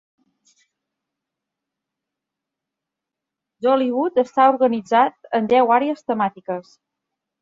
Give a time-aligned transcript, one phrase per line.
[3.67, 6.75] Dollywood està organitzat en deu àrees temàtiques.